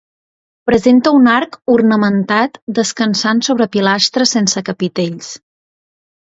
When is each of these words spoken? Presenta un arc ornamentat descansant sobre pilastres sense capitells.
Presenta 0.69 1.11
un 1.17 1.27
arc 1.33 1.57
ornamentat 1.73 2.57
descansant 2.79 3.43
sobre 3.49 3.69
pilastres 3.77 4.35
sense 4.39 4.65
capitells. 4.73 5.31